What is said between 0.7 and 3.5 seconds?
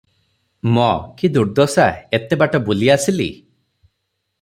ମ-କି ଦୁର୍ଦ୍ଦଶା! ଏତେ ବାଟ ବୁଲି ଆସିଲି?